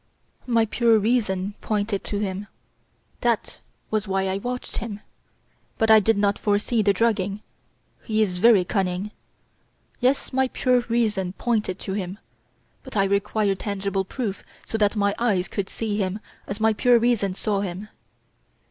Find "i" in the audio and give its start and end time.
4.29-4.39, 5.91-5.99, 12.97-13.03